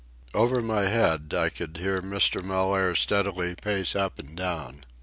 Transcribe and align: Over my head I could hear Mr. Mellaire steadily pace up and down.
Over 0.33 0.63
my 0.63 0.87
head 0.87 1.31
I 1.37 1.49
could 1.49 1.77
hear 1.77 2.01
Mr. 2.01 2.43
Mellaire 2.43 2.95
steadily 2.95 3.53
pace 3.53 3.95
up 3.95 4.17
and 4.17 4.35
down. 4.35 4.83